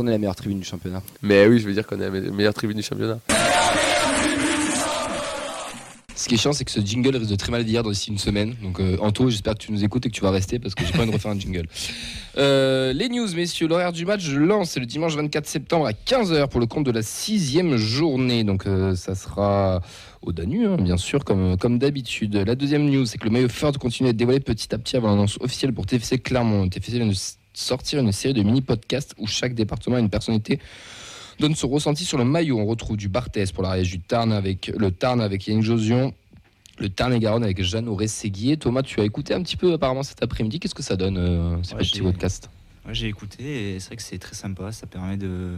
qu'on 0.00 0.06
est 0.06 0.12
la 0.12 0.18
meilleure 0.18 0.36
tribune 0.36 0.60
du 0.60 0.66
championnat. 0.66 1.02
Mais 1.22 1.46
oui, 1.46 1.58
je 1.58 1.66
veux 1.66 1.74
dire 1.74 1.86
qu'on 1.86 2.00
est 2.00 2.10
la 2.10 2.30
meilleure 2.30 2.54
tribune 2.54 2.76
du 2.76 2.82
championnat. 2.82 3.18
Ce 6.16 6.28
qui 6.28 6.34
est 6.34 6.36
chiant, 6.36 6.52
c'est 6.52 6.66
que 6.66 6.70
ce 6.70 6.80
jingle 6.80 7.16
risque 7.16 7.30
de 7.30 7.36
très 7.36 7.50
mal 7.50 7.62
vieillir 7.62 7.82
d'ici 7.82 8.10
une 8.10 8.18
semaine. 8.18 8.54
Donc, 8.62 8.78
euh, 8.78 8.98
Anto, 9.00 9.30
j'espère 9.30 9.54
que 9.54 9.58
tu 9.60 9.72
nous 9.72 9.84
écoutes 9.84 10.04
et 10.04 10.10
que 10.10 10.14
tu 10.14 10.20
vas 10.20 10.30
rester 10.30 10.58
parce 10.58 10.74
que 10.74 10.84
j'ai 10.84 10.92
pas 10.92 10.98
envie 10.98 11.08
de 11.08 11.14
refaire 11.14 11.30
un 11.30 11.38
jingle. 11.38 11.66
Euh, 12.36 12.92
les 12.92 13.08
news, 13.08 13.26
messieurs, 13.34 13.66
l'horaire 13.66 13.90
du 13.90 14.04
match, 14.04 14.20
je 14.20 14.36
lance, 14.36 14.72
c'est 14.72 14.80
le 14.80 14.86
dimanche 14.86 15.14
24 15.16 15.46
septembre 15.46 15.86
à 15.86 15.92
15h 15.92 16.48
pour 16.48 16.60
le 16.60 16.66
compte 16.66 16.84
de 16.84 16.90
la 16.90 17.00
sixième 17.02 17.76
journée. 17.76 18.44
Donc, 18.44 18.66
euh, 18.66 18.94
ça 18.96 19.14
sera 19.14 19.80
au 20.20 20.32
Danu, 20.32 20.66
hein, 20.66 20.76
bien 20.76 20.98
sûr, 20.98 21.24
comme, 21.24 21.56
comme 21.56 21.78
d'habitude. 21.78 22.36
La 22.36 22.54
deuxième 22.54 22.84
news, 22.84 23.06
c'est 23.06 23.16
que 23.16 23.24
le 23.24 23.30
maillot 23.30 23.48
Ford 23.48 23.72
continue 23.78 24.08
à 24.08 24.10
être 24.10 24.16
dévoilé 24.18 24.40
petit 24.40 24.74
à 24.74 24.78
petit 24.78 24.98
avant 24.98 25.08
l'annonce 25.08 25.38
officielle 25.40 25.72
pour 25.72 25.86
TFC 25.86 26.18
Clermont. 26.18 26.68
TFC 26.68 26.92
vient 26.98 27.06
de 27.06 27.14
sortir 27.60 28.00
une 28.00 28.12
série 28.12 28.34
de 28.34 28.42
mini-podcasts 28.42 29.14
où 29.18 29.26
chaque 29.26 29.54
département 29.54 29.96
a 29.96 30.00
une 30.00 30.10
personnalité 30.10 30.58
donne 31.38 31.54
son 31.54 31.68
ressenti 31.68 32.04
sur 32.04 32.18
le 32.18 32.24
maillot. 32.24 32.58
On 32.58 32.66
retrouve 32.66 32.96
du 32.96 33.08
Barthès 33.08 33.50
pour 33.52 33.62
l'Ariège, 33.62 33.90
du 33.90 34.00
Tarn 34.00 34.32
avec 34.32 34.72
le 34.76 34.90
Tarn 34.90 35.20
avec 35.20 35.46
Yannick 35.46 35.64
Josion, 35.64 36.12
le 36.78 36.88
Tarn 36.88 37.12
et 37.14 37.18
Garonne 37.18 37.44
avec 37.44 37.62
Jeanne 37.62 37.88
Auré-Séguier. 37.88 38.56
Thomas, 38.56 38.82
tu 38.82 39.00
as 39.00 39.04
écouté 39.04 39.34
un 39.34 39.42
petit 39.42 39.56
peu 39.56 39.72
apparemment 39.72 40.02
cet 40.02 40.22
après-midi. 40.22 40.60
Qu'est-ce 40.60 40.74
que 40.74 40.82
ça 40.82 40.96
donne 40.96 41.16
euh, 41.16 41.62
ces 41.62 41.74
Ouais, 41.74 41.80
petits 41.80 42.02
podcasts? 42.02 42.50
Ouais, 42.86 42.94
j'ai 42.94 43.08
écouté 43.08 43.74
et 43.74 43.80
c'est 43.80 43.88
vrai 43.88 43.96
que 43.96 44.02
c'est 44.02 44.18
très 44.18 44.34
sympa. 44.34 44.72
Ça 44.72 44.86
permet 44.86 45.16
de, 45.16 45.54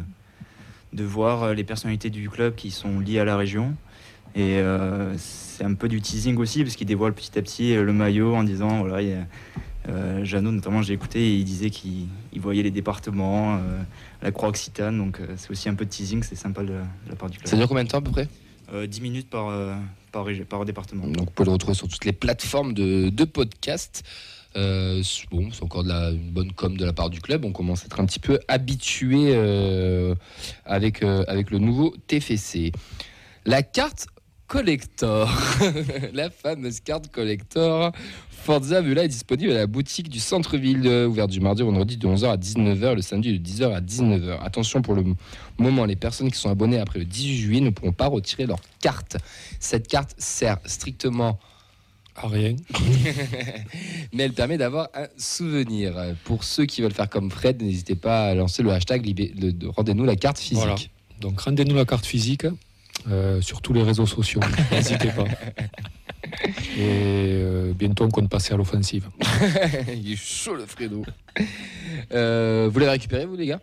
de 0.93 1.05
voir 1.05 1.43
euh, 1.43 1.55
les 1.55 1.65
personnalités 1.65 2.11
du 2.11 2.29
club 2.29 2.55
qui 2.55 2.71
sont 2.71 3.01
liées 3.01 3.19
à 3.19 3.25
la 3.25 3.37
région. 3.37 3.75
Et 4.35 4.59
euh, 4.59 5.15
c'est 5.19 5.65
un 5.65 5.75
peu 5.75 5.89
du 5.89 6.01
teasing 6.01 6.37
aussi 6.39 6.63
parce 6.63 6.77
qu'ils 6.77 6.87
dévoilent 6.87 7.13
petit 7.13 7.39
à 7.39 7.43
petit 7.43 7.75
euh, 7.75 7.83
le 7.83 7.93
maillot 7.93 8.35
en 8.35 8.45
disant 8.45 8.81
voilà, 8.81 9.03
il 9.03 9.09
y 9.09 9.13
a, 9.13 9.27
euh, 9.89 10.25
Jeannot 10.25 10.53
notamment, 10.53 10.83
j'ai 10.83 10.95
écouté 10.95 11.21
et 11.21 11.35
il 11.37 11.45
disait 11.45 11.71
qu'il 11.71 12.07
il 12.33 12.41
voyait 12.41 12.63
les 12.63 12.71
départements, 12.71 13.57
euh, 13.57 13.83
la 14.23 14.31
Croix-Occitane. 14.31 14.97
Donc 14.97 15.21
euh, 15.21 15.35
c'est 15.37 15.51
aussi 15.51 15.69
un 15.69 15.75
peu 15.75 15.85
de 15.85 15.91
teasing, 15.91 16.23
c'est 16.23 16.37
sympa 16.37 16.63
de, 16.63 16.69
de 16.69 17.11
la 17.11 17.17
part 17.17 17.31
du 17.31 17.39
club. 17.39 17.49
Ça 17.49 17.57
dure 17.57 17.69
combien 17.69 17.85
de 17.85 17.89
temps 17.89 17.99
à 17.99 18.03
peu 18.03 18.11
près? 18.11 18.29
Euh, 18.73 18.87
10 18.87 19.01
minutes 19.03 19.29
par, 19.29 19.49
euh, 19.49 19.75
par, 20.13 20.65
département. 20.65 21.07
Donc, 21.07 21.27
vous 21.27 21.33
pouvez 21.33 21.47
le 21.47 21.53
retrouver 21.53 21.75
sur 21.75 21.89
toutes 21.89 22.05
les 22.05 22.13
plateformes 22.13 22.73
de, 22.73 23.11
de 23.11 23.25
podcast. 23.25 24.03
Euh, 24.57 25.03
bon, 25.31 25.51
c'est 25.53 25.63
encore 25.63 25.85
de 25.85 25.89
la, 25.89 26.11
une 26.11 26.31
bonne 26.31 26.53
com 26.53 26.77
de 26.77 26.85
la 26.85 26.93
part 26.93 27.11
du 27.11 27.21
club. 27.21 27.45
On 27.45 27.53
commence 27.53 27.83
à 27.83 27.87
être 27.87 28.01
un 28.01 28.07
petit 28.07 28.21
peu 28.21 28.39
habitué 28.49 29.35
euh, 29.35 30.15
avec, 30.65 31.03
euh, 31.03 31.25
avec 31.29 31.51
le 31.51 31.59
nouveau 31.59 31.95
TFC. 32.07 32.73
La 33.45 33.63
carte 33.63 34.07
collector, 34.53 35.31
la 36.13 36.29
fameuse 36.29 36.81
carte 36.81 37.11
collector. 37.11 37.91
Forza 38.29 38.83
Vula 38.83 39.05
est 39.05 39.09
disponible 39.09 39.53
à 39.53 39.55
la 39.55 39.67
boutique 39.67 40.11
du 40.11 40.21
centre-ville, 40.21 40.87
euh, 40.87 41.07
ouverte 41.07 41.31
du 41.31 41.41
mardi 41.41 41.63
au 41.63 41.67
vendredi 41.67 41.97
de 41.97 42.07
11h 42.07 42.33
à 42.33 42.37
19h, 42.37 42.97
le 42.97 43.01
samedi 43.01 43.39
de 43.39 43.43
10h 43.43 43.75
à 43.75 43.81
19h. 43.81 44.43
Attention 44.43 44.83
pour 44.83 44.95
le 44.95 45.05
moment, 45.57 45.87
les 45.87 45.97
personnes 45.97 46.31
qui 46.31 46.39
sont 46.39 46.51
abonnées 46.51 46.79
après 46.79 46.99
le 46.99 47.07
18 47.07 47.37
juillet 47.39 47.61
ne 47.63 47.71
pourront 47.71 47.93
pas 47.93 48.09
retirer 48.09 48.45
leur 48.45 48.59
carte. 48.83 49.17
Cette 49.59 49.89
carte 49.89 50.15
sert 50.19 50.59
strictement 50.67 51.39
À 52.15 52.29
rien. 52.29 52.55
mais 54.13 54.25
elle 54.25 54.35
permet 54.35 54.59
d'avoir 54.59 54.91
un 54.93 55.07
souvenir. 55.17 55.95
Pour 56.25 56.45
ceux 56.45 56.67
qui 56.67 56.83
veulent 56.83 56.93
faire 56.93 57.09
comme 57.09 57.31
Fred, 57.31 57.63
n'hésitez 57.63 57.95
pas 57.95 58.27
à 58.27 58.35
lancer 58.35 58.63
le 58.63 58.71
hashtag 58.71 59.03
rendez-nous 59.75 60.05
la 60.05 60.17
carte 60.17 60.39
physique. 60.39 60.91
Donc 61.23 61.41
rendez-nous 61.41 61.75
la 61.75 61.87
carte 61.87 62.05
physique 62.05 62.45
euh, 63.11 63.41
sur 63.41 63.61
tous 63.61 63.73
les 63.73 63.83
réseaux 63.83 64.07
sociaux. 64.07 64.41
N'hésitez 64.73 65.11
pas. 65.11 65.25
Et 66.77 66.81
euh, 66.81 67.73
bientôt 67.75 68.05
on 68.05 68.09
compte 68.09 68.29
passer 68.29 68.55
à 68.55 68.57
l'offensive. 68.57 69.09
Il 69.95 70.13
est 70.13 70.17
chaud 70.17 70.55
le 70.55 70.67
Fredo. 70.67 71.05
Euh, 72.13 72.69
vous 72.73 72.79
l'avez 72.79 72.93
récupéré 72.93 73.27
vous 73.27 73.37
les 73.37 73.47
gars? 73.47 73.61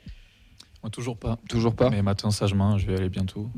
Moi, 0.83 0.89
toujours 0.89 1.17
pas. 1.17 1.37
Toujours 1.49 1.75
pas? 1.75 1.89
Mais 1.89 2.01
maintenant, 2.01 2.31
sagement, 2.31 2.77
je 2.77 2.87
vais 2.87 2.95
aller 2.95 3.09
bientôt. 3.09 3.49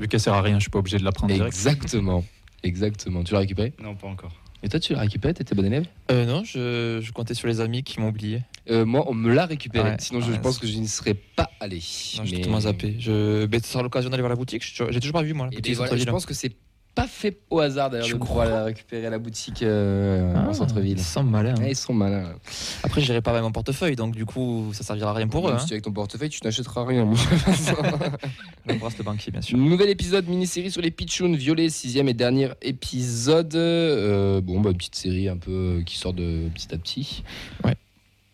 Vu 0.00 0.08
qu'elle 0.08 0.20
sert 0.20 0.34
à 0.34 0.42
rien, 0.42 0.56
je 0.56 0.62
suis 0.62 0.70
pas 0.70 0.80
obligé 0.80 0.98
de 0.98 1.04
la 1.04 1.12
prendre 1.12 1.32
direct. 1.32 1.54
Exactement. 1.54 2.24
Exactement. 2.64 3.22
Tu 3.22 3.32
l'as 3.32 3.40
récupéré? 3.40 3.72
Non, 3.80 3.94
pas 3.94 4.08
encore. 4.08 4.32
Et 4.62 4.68
toi 4.68 4.80
tu 4.80 4.92
l'as 4.92 5.00
récupéré 5.00 5.34
T'étais 5.34 5.54
bon 5.54 5.64
élève? 5.64 5.86
Euh, 6.10 6.24
non, 6.26 6.42
je, 6.44 6.98
je 7.00 7.12
comptais 7.12 7.34
sur 7.34 7.46
les 7.46 7.60
amis 7.60 7.82
qui 7.84 8.00
m'ont 8.00 8.08
oublié. 8.08 8.42
Euh, 8.70 8.84
Moi 8.84 9.04
on 9.08 9.14
me 9.14 9.32
l'a 9.32 9.46
récupéré. 9.46 9.90
Ouais. 9.90 9.96
Sinon 10.00 10.20
je 10.20 10.32
pense 10.32 10.58
que 10.58 10.66
je 10.66 10.76
n'y 10.78 10.88
serais 10.88 11.14
pas 11.14 11.48
allé. 11.60 11.76
Non, 11.76 12.24
j'ai 12.24 12.32
Mais- 12.32 12.36
totalement 12.38 12.60
zappé. 12.60 12.96
Je... 12.98 13.46
Mais 13.46 13.60
ce 13.60 13.68
sera 13.68 13.82
l'occasion 13.82 14.10
d'aller 14.10 14.22
voir 14.22 14.30
la 14.30 14.36
boutique. 14.36 14.62
J'ai 14.64 15.00
toujours 15.00 15.12
pas 15.12 15.22
vu, 15.22 15.32
moi, 15.32 15.46
la 15.46 15.50
boutique 15.50 15.64
ben 15.78 15.86
voilà, 15.86 15.96
je 15.96 16.04
pense 16.04 16.26
que 16.26 16.34
c'est 16.34 16.52
pas 16.98 17.06
fait 17.06 17.38
au 17.48 17.60
hasard 17.60 17.90
d'ailleurs 17.90 18.08
de 18.08 18.14
pouvoir 18.14 18.46
la 18.48 18.64
récupérer 18.64 19.06
à 19.06 19.10
la 19.10 19.20
boutique 19.20 19.62
euh, 19.62 20.32
Ah, 20.34 20.48
en 20.48 20.52
centre-ville. 20.52 20.98
Ils 20.98 21.04
sont 21.04 21.22
malins. 21.22 21.54
hein. 21.56 21.60
Ouais, 21.62 21.70
ils 21.70 21.76
sont 21.76 21.94
malins. 21.94 22.34
Après, 22.82 23.00
j'irai 23.00 23.22
pas 23.22 23.30
avec 23.30 23.44
mon 23.44 23.52
portefeuille, 23.52 23.94
donc 23.94 24.16
du 24.16 24.26
coup, 24.26 24.70
ça 24.72 24.82
servira 24.82 25.10
à 25.10 25.14
rien 25.14 25.28
pour 25.28 25.48
eux. 25.48 25.52
Hein. 25.52 25.60
si 25.60 25.66
tu 25.66 25.72
es 25.72 25.74
avec 25.74 25.84
ton 25.84 25.92
portefeuille, 25.92 26.28
tu 26.28 26.40
n'achèteras 26.42 26.84
rien. 26.84 27.08
J'embrasse 28.68 28.98
le 28.98 29.04
banquier, 29.04 29.30
bien 29.30 29.40
sûr. 29.40 29.56
Nouvel 29.56 29.90
épisode 29.90 30.26
mini-série 30.26 30.72
sur 30.72 30.82
les 30.82 30.90
Pitchouns, 30.90 31.36
Violet, 31.36 31.68
sixième 31.68 32.08
et 32.08 32.14
dernier 32.14 32.48
épisode. 32.62 33.54
Euh, 33.54 34.40
bon, 34.40 34.60
bah, 34.60 34.70
une 34.70 34.76
petite 34.76 34.96
série 34.96 35.28
un 35.28 35.36
peu 35.36 35.78
euh, 35.78 35.82
qui 35.84 35.98
sort 35.98 36.14
de 36.14 36.48
petit 36.52 36.74
à 36.74 36.78
petit. 36.78 37.22
Ouais. 37.62 37.76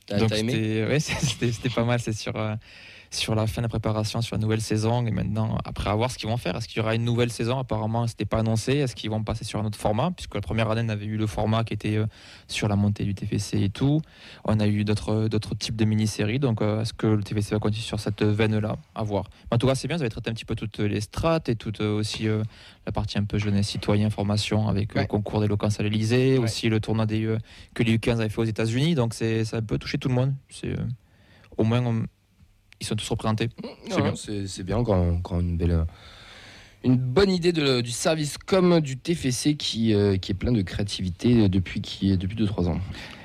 T'as 0.06 0.16
aimé? 0.38 0.86
c'était 1.00 1.46
ouais, 1.46 1.70
pas 1.74 1.84
mal, 1.84 2.00
c'est 2.00 2.14
euh, 2.34 2.56
sur 3.14 3.34
la 3.34 3.46
fin 3.46 3.60
de 3.62 3.64
la 3.64 3.68
préparation, 3.68 4.20
sur 4.22 4.36
la 4.36 4.40
nouvelle 4.42 4.60
saison. 4.60 5.06
Et 5.06 5.10
maintenant, 5.10 5.58
après, 5.64 5.90
à 5.90 5.94
voir 5.94 6.10
ce 6.10 6.18
qu'ils 6.18 6.28
vont 6.28 6.36
faire. 6.36 6.56
Est-ce 6.56 6.68
qu'il 6.68 6.78
y 6.78 6.80
aura 6.80 6.94
une 6.94 7.04
nouvelle 7.04 7.30
saison? 7.30 7.58
Apparemment, 7.58 8.06
c'était 8.06 8.24
pas 8.24 8.38
annoncé. 8.38 8.72
Est-ce 8.74 8.94
qu'ils 8.94 9.10
vont 9.10 9.22
passer 9.22 9.44
sur 9.44 9.58
un 9.60 9.64
autre 9.64 9.78
format? 9.78 10.10
Puisque 10.10 10.34
la 10.34 10.40
première 10.40 10.70
année, 10.70 10.82
on 10.84 10.88
avait 10.88 11.06
eu 11.06 11.16
le 11.16 11.26
format 11.26 11.64
qui 11.64 11.74
était 11.74 11.96
euh, 11.96 12.06
sur 12.48 12.68
la 12.68 12.76
montée 12.76 13.04
du 13.04 13.14
TFC 13.14 13.62
et 13.62 13.68
tout. 13.68 14.00
On 14.44 14.58
a 14.60 14.66
eu 14.66 14.84
d'autres 14.84 15.28
d'autres 15.28 15.54
types 15.54 15.76
de 15.76 15.84
mini-séries. 15.84 16.38
Donc, 16.38 16.60
euh, 16.62 16.82
est-ce 16.82 16.92
que 16.92 17.06
le 17.06 17.22
TFC 17.22 17.52
va 17.54 17.58
continuer 17.58 17.84
sur 17.86 18.00
cette 18.00 18.22
veine-là? 18.22 18.76
À 18.94 19.02
voir. 19.02 19.30
Mais 19.50 19.54
en 19.56 19.58
tout 19.58 19.66
cas, 19.66 19.74
c'est 19.74 19.88
bien. 19.88 19.96
Vous 19.96 20.02
avez 20.02 20.10
traité 20.10 20.30
un 20.30 20.34
petit 20.34 20.44
peu 20.44 20.54
toutes 20.54 20.78
les 20.78 21.00
strates 21.00 21.48
et 21.48 21.56
toute 21.56 21.80
euh, 21.80 21.96
aussi 21.98 22.28
euh, 22.28 22.42
la 22.86 22.92
partie 22.92 23.18
un 23.18 23.24
peu 23.24 23.38
jeunesse 23.38 23.68
citoyen, 23.68 24.10
formation 24.10 24.68
avec 24.68 24.92
euh, 24.92 24.94
Ouais. 24.96 25.02
le 25.02 25.08
concours 25.08 25.40
d'éloquence 25.40 25.80
à 25.80 25.82
l'Elysée, 25.82 26.38
Ouais. 26.38 26.44
aussi 26.44 26.68
le 26.68 26.80
tournoi 26.80 27.06
des, 27.06 27.24
euh, 27.24 27.38
que 27.74 27.82
les 27.82 27.96
U15 27.98 28.14
avaient 28.20 28.28
fait 28.28 28.40
aux 28.40 28.44
États-Unis. 28.44 28.94
Donc, 28.94 29.14
c'est 29.14 29.44
ça 29.44 29.60
peut 29.62 29.78
toucher 29.78 29.98
tout 29.98 30.08
le 30.08 30.14
monde. 30.14 30.34
C'est 30.48 30.68
euh, 30.70 30.76
au 31.56 31.64
moins 31.64 31.80
on- 31.84 32.04
ils 32.80 32.86
sont 32.86 32.94
tous 32.96 33.08
représentés. 33.08 33.48
C'est 33.88 34.02
bien, 34.02 34.14
c'est 34.46 34.62
bien, 34.62 34.76
encore, 34.78 34.96
encore 34.96 35.40
une 35.40 35.56
belle. 35.56 35.70
euh, 35.72 35.84
Une 36.82 36.96
bonne 36.96 37.30
idée 37.30 37.52
de- 37.52 37.80
du 37.80 37.90
service 37.90 38.36
comme 38.36 38.80
du 38.80 38.96
TFC 38.98 39.56
qui, 39.56 39.94
euh, 39.94 40.16
qui 40.18 40.32
est 40.32 40.34
plein 40.34 40.52
de 40.52 40.60
créativité 40.62 41.48
depuis, 41.48 41.80
qui, 41.80 42.16
depuis 42.18 42.36
2-3 42.36 42.68
ans. 42.68 42.78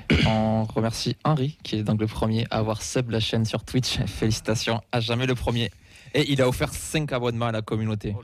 On 0.26 0.64
remercie 0.64 1.16
Henri 1.24 1.58
qui 1.62 1.76
est 1.76 1.82
donc 1.82 2.00
le 2.00 2.06
premier 2.06 2.46
à 2.50 2.56
avoir 2.58 2.82
sub 2.82 3.10
la 3.10 3.20
chaîne 3.20 3.44
sur 3.44 3.62
Twitch. 3.64 3.98
Félicitations, 4.06 4.80
à 4.92 5.00
jamais 5.00 5.26
le 5.26 5.34
premier. 5.34 5.70
Et 6.14 6.32
il 6.32 6.40
a 6.42 6.48
offert 6.48 6.72
5 6.72 7.12
abonnements 7.12 7.46
à 7.46 7.52
la 7.52 7.62
communauté. 7.62 8.16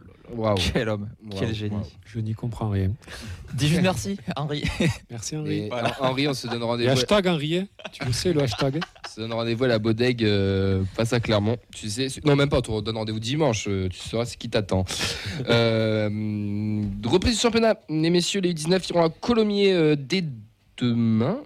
Quel 0.72 0.88
homme, 0.88 1.08
Wow, 1.30 1.36
quel 1.38 1.54
génie. 1.54 1.74
wow. 1.76 1.82
Je 2.04 2.18
n'y 2.20 2.34
comprends 2.34 2.68
rien. 2.70 2.90
Dis 3.54 3.68
juste 3.68 3.82
merci, 3.82 4.16
Henri. 4.36 4.64
Merci 5.10 5.36
Henri. 5.36 5.58
Et 5.58 5.70
Henri, 6.00 6.28
on 6.28 6.34
se 6.34 6.46
donne 6.48 6.62
rendez-vous. 6.62 6.90
hashtag 6.90 7.28
Henri, 7.28 7.56
hein 7.58 7.66
tu 7.92 8.04
le 8.04 8.12
sais 8.12 8.32
le 8.32 8.42
hashtag 8.42 8.80
On 9.04 9.08
se 9.08 9.20
donne 9.20 9.32
rendez-vous 9.32 9.64
à 9.64 9.68
la 9.68 9.78
Bodeg 9.78 10.24
euh, 10.24 10.84
face 10.94 11.12
à 11.12 11.20
Clermont. 11.20 11.56
Tu 11.74 11.88
sais, 11.88 12.08
non 12.24 12.36
même 12.36 12.48
pas. 12.48 12.58
On 12.68 12.80
te 12.80 12.84
donne 12.84 12.96
rendez-vous 12.96 13.20
dimanche. 13.20 13.66
euh, 13.68 13.88
tu 13.88 13.98
sauras 13.98 14.24
ce 14.26 14.36
qui 14.36 14.48
t'attend. 14.50 14.84
euh, 15.48 16.82
reprise 17.04 17.34
du 17.34 17.40
championnat, 17.40 17.76
les 17.88 18.10
messieurs, 18.10 18.40
les 18.40 18.52
U19 18.54 18.90
iront 18.90 19.04
à 19.04 19.10
Colomiers 19.10 19.72
euh, 19.72 19.96
dès 19.98 20.24
demain. 20.78 21.38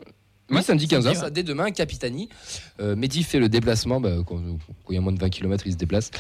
Ouais, 0.50 0.62
samedi 0.62 0.86
15h, 0.86 1.02
samedi, 1.02 1.16
ça, 1.16 1.24
ouais. 1.26 1.30
dès 1.30 1.42
demain, 1.42 1.70
Capitani. 1.70 2.28
Euh, 2.80 2.96
Mehdi 2.96 3.22
fait 3.22 3.38
le 3.38 3.48
déplacement, 3.48 4.00
bah, 4.00 4.16
quand, 4.26 4.36
quand 4.36 4.90
il 4.90 4.94
y 4.94 4.98
a 4.98 5.00
moins 5.00 5.12
de 5.12 5.18
20 5.18 5.28
km, 5.28 5.64
il 5.66 5.72
se 5.72 5.76
déplace. 5.76 6.10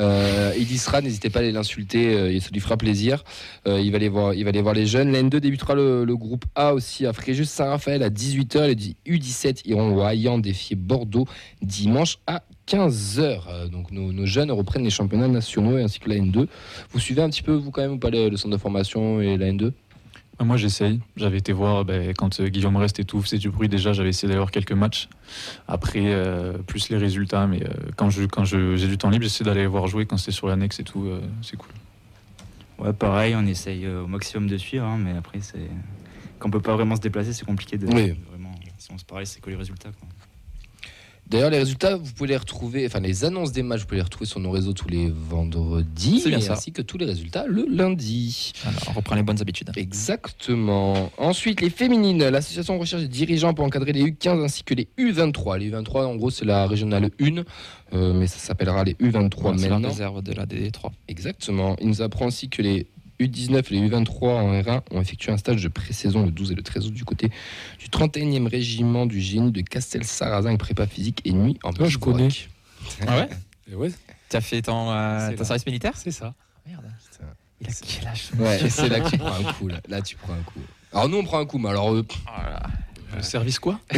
Euh, 0.00 0.52
il 0.56 0.70
y 0.70 0.78
sera, 0.78 1.00
n'hésitez 1.00 1.30
pas 1.30 1.40
à 1.40 1.42
aller 1.42 1.52
l'insulter, 1.52 2.14
euh, 2.14 2.40
ça 2.40 2.50
lui 2.52 2.60
fera 2.60 2.76
plaisir. 2.76 3.24
Euh, 3.66 3.80
il, 3.80 3.90
va 3.90 3.96
aller 3.96 4.08
voir, 4.08 4.34
il 4.34 4.44
va 4.44 4.50
aller 4.50 4.62
voir 4.62 4.74
les 4.74 4.86
jeunes. 4.86 5.10
La 5.12 5.22
N2 5.22 5.38
débutera 5.38 5.74
le, 5.74 6.04
le 6.04 6.16
groupe 6.16 6.44
A 6.54 6.74
aussi 6.74 7.04
à 7.06 7.12
Fréjus 7.12 7.46
Saint-Raphaël 7.46 8.02
à 8.02 8.10
18h. 8.10 8.66
Les 8.66 9.18
U17 9.18 9.62
iront 9.64 9.96
au 9.96 10.04
Hayan 10.04 10.38
défier 10.38 10.76
Bordeaux 10.76 11.26
dimanche 11.62 12.18
à 12.26 12.42
15h. 12.68 13.40
Euh, 13.48 13.66
donc 13.68 13.90
nos, 13.90 14.12
nos 14.12 14.26
jeunes 14.26 14.52
reprennent 14.52 14.84
les 14.84 14.90
championnats 14.90 15.28
nationaux 15.28 15.76
ainsi 15.76 15.98
que 15.98 16.08
la 16.08 16.16
N2. 16.16 16.46
Vous 16.90 17.00
suivez 17.00 17.22
un 17.22 17.30
petit 17.30 17.42
peu, 17.42 17.52
vous 17.52 17.70
quand 17.70 17.82
même, 17.82 17.92
ou 17.92 17.98
pas 17.98 18.10
le, 18.10 18.28
le 18.28 18.36
centre 18.36 18.52
de 18.52 18.60
formation 18.60 19.20
et 19.20 19.36
la 19.36 19.50
N2 19.50 19.64
Euh, 19.64 19.70
Moi, 20.44 20.56
j'essaye. 20.56 21.00
J'avais 21.16 21.38
été 21.38 21.52
voir 21.52 21.84
ben, 21.84 22.12
quand 22.14 22.40
euh, 22.40 22.48
Guillaume 22.48 22.76
Rest 22.76 22.98
et 22.98 23.04
tout 23.04 23.20
faisait 23.22 23.38
du 23.38 23.50
bruit. 23.50 23.68
Déjà, 23.68 23.92
j'avais 23.92 24.08
essayé 24.08 24.26
d'aller 24.28 24.38
voir 24.38 24.50
quelques 24.50 24.72
matchs. 24.72 25.08
Après, 25.68 26.00
euh, 26.06 26.54
plus 26.66 26.88
les 26.88 26.96
résultats. 26.96 27.46
Mais 27.46 27.62
euh, 27.62 27.68
quand 27.96 28.10
je 28.10 28.24
quand 28.24 28.44
je- 28.44 28.76
j'ai 28.76 28.88
du 28.88 28.96
temps 28.98 29.10
libre, 29.10 29.22
j'essaie 29.24 29.44
d'aller 29.44 29.66
voir 29.66 29.86
jouer 29.86 30.06
quand 30.06 30.16
c'est 30.16 30.30
sur 30.30 30.48
l'annexe 30.48 30.80
et 30.80 30.84
tout. 30.84 31.04
euh, 31.04 31.20
c'est 31.42 31.56
cool. 31.56 31.70
Ouais, 32.78 32.92
pareil, 32.94 33.34
on 33.36 33.46
essaye 33.46 33.86
au 33.86 34.06
maximum 34.06 34.48
de 34.48 34.56
suivre, 34.56 34.86
hein, 34.86 34.98
mais 34.98 35.12
après, 35.16 35.40
c'est 35.42 35.68
quand 36.38 36.48
on 36.48 36.50
peut 36.50 36.60
pas 36.62 36.74
vraiment 36.74 36.96
se 36.96 37.02
déplacer, 37.02 37.34
c'est 37.34 37.44
compliqué 37.44 37.76
de 37.76 37.86
Oui. 37.86 38.14
vraiment. 38.30 38.54
Si 38.78 38.90
on 38.90 38.96
se 38.96 39.04
parle, 39.04 39.26
c'est 39.26 39.40
que 39.42 39.50
les 39.50 39.56
résultats. 39.56 39.90
Quoi. 39.90 40.08
D'ailleurs, 41.30 41.50
les 41.50 41.58
résultats, 41.58 41.96
vous 41.96 42.12
pouvez 42.12 42.30
les 42.30 42.36
retrouver, 42.36 42.84
enfin 42.86 42.98
les 42.98 43.24
annonces 43.24 43.52
des 43.52 43.62
matchs, 43.62 43.82
vous 43.82 43.86
pouvez 43.86 43.98
les 43.98 44.02
retrouver 44.02 44.26
sur 44.26 44.40
nos 44.40 44.50
réseaux 44.50 44.72
tous 44.72 44.88
les 44.88 45.08
vendredis, 45.10 46.22
bien 46.26 46.40
ça. 46.40 46.54
ainsi 46.54 46.72
que 46.72 46.82
tous 46.82 46.98
les 46.98 47.04
résultats 47.06 47.44
le 47.46 47.66
lundi. 47.70 48.52
Alors, 48.64 48.80
on 48.88 48.92
reprend 48.94 49.14
les 49.14 49.22
bonnes 49.22 49.40
habitudes. 49.40 49.70
Exactement. 49.76 51.10
Ensuite, 51.18 51.60
les 51.60 51.70
féminines. 51.70 52.28
L'association 52.28 52.78
recherche 52.78 53.02
des 53.02 53.08
dirigeants 53.08 53.54
pour 53.54 53.64
encadrer 53.64 53.92
les 53.92 54.02
U15 54.10 54.42
ainsi 54.44 54.64
que 54.64 54.74
les 54.74 54.88
U23. 54.98 55.58
Les 55.58 55.70
U23, 55.70 56.04
en 56.06 56.16
gros, 56.16 56.30
c'est 56.30 56.44
la 56.44 56.66
régionale 56.66 57.10
1, 57.20 57.44
euh, 57.92 58.12
mais 58.12 58.26
ça 58.26 58.38
s'appellera 58.38 58.82
les 58.84 58.94
U23 58.94 59.56
C'est 59.56 59.68
la 59.68 59.74
maintenant. 59.74 59.88
réserve 59.88 60.22
de 60.22 60.32
la 60.32 60.46
DD3. 60.46 60.90
Exactement. 61.08 61.76
Il 61.80 61.88
nous 61.88 62.02
apprend 62.02 62.26
aussi 62.26 62.48
que 62.48 62.60
les 62.62 62.88
U19 63.20 63.58
et 63.58 63.74
les 63.80 63.88
U23 63.88 64.24
en 64.24 64.52
R1 64.60 64.80
ont 64.90 65.00
effectué 65.00 65.30
un 65.32 65.36
stage 65.36 65.62
de 65.62 65.68
pré-saison 65.68 66.24
le 66.24 66.30
12 66.30 66.52
et 66.52 66.54
le 66.54 66.62
13 66.62 66.86
août 66.86 66.92
du 66.94 67.04
côté 67.04 67.30
du 67.78 67.86
31e 67.88 68.48
régiment 68.48 69.06
du 69.06 69.20
génie 69.20 69.52
de 69.52 69.60
Castel-Sarrazin 69.60 70.48
avec 70.48 70.60
prépa 70.60 70.86
physique 70.86 71.20
et 71.24 71.32
nuit 71.32 71.58
en 71.62 71.70
Ah, 71.78 71.84
je 71.86 71.98
connais. 71.98 72.28
Ah 73.06 73.18
ouais 73.18 73.28
Et 73.70 73.74
ouais, 73.76 73.90
T'as 74.28 74.40
fait 74.40 74.62
ton, 74.62 74.90
euh, 74.90 75.32
ton 75.36 75.44
service 75.44 75.66
militaire? 75.66 75.92
C'est 75.96 76.10
ça. 76.10 76.34
Merde. 76.66 76.84
Putain. 77.12 77.24
Il 77.60 77.68
a 77.68 77.72
quel 77.86 78.08
âge 78.08 78.30
Ouais, 78.38 78.70
c'est 78.70 78.88
là 78.88 79.00
que 79.00 79.10
tu 79.10 79.18
prends 79.18 79.32
un 79.34 79.52
coup. 79.52 79.68
Là. 79.68 79.80
Là, 79.88 80.02
tu 80.02 80.16
prends 80.16 80.32
un 80.32 80.42
coup. 80.42 80.60
Alors 80.92 81.08
nous, 81.08 81.18
on 81.18 81.24
prend 81.24 81.38
un 81.38 81.46
coup, 81.46 81.58
mais 81.58 81.68
alors 81.68 81.92
eux, 81.94 82.04
Oh. 83.12 83.16
Le 83.16 83.22
service 83.22 83.58
quoi? 83.58 83.80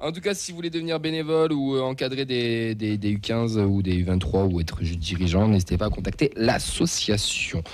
En 0.00 0.12
tout 0.12 0.20
cas, 0.20 0.32
si 0.32 0.52
vous 0.52 0.56
voulez 0.56 0.70
devenir 0.70 1.00
bénévole 1.00 1.52
ou 1.52 1.74
euh, 1.74 1.80
encadrer 1.80 2.24
des, 2.24 2.76
des- 2.76 2.96
des 2.96 3.16
U15 3.16 3.58
ou 3.64 3.82
des 3.82 4.04
U23 4.04 4.48
ou 4.52 4.60
être 4.60 4.78
juste 4.84 5.00
dirigeant, 5.00 5.48
n'hésitez 5.48 5.76
pas 5.76 5.86
à 5.86 5.90
contacter 5.90 6.30
l'association. 6.36 7.64